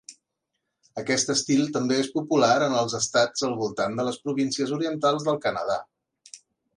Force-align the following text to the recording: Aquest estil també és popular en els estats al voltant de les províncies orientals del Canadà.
Aquest 1.01 1.33
estil 1.33 1.61
també 1.75 1.99
és 2.05 2.09
popular 2.15 2.49
en 2.69 2.73
els 2.79 2.97
estats 3.01 3.47
al 3.49 3.53
voltant 3.61 3.99
de 3.99 4.07
les 4.11 4.19
províncies 4.23 4.73
orientals 4.79 5.29
del 5.29 5.39
Canadà. 5.45 5.77